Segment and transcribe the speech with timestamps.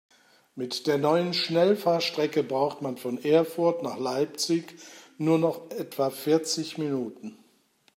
[0.55, 4.73] Mit der neuen Schnellfahrstrecke braucht man von Erfurt nach Leipzig
[5.19, 7.37] nur noch etwa vierzig Minuten